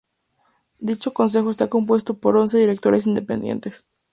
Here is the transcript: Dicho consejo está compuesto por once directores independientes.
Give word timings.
Dicho 0.79 1.13
consejo 1.13 1.51
está 1.51 1.69
compuesto 1.69 2.15
por 2.17 2.35
once 2.35 2.57
directores 2.57 3.05
independientes. 3.05 3.85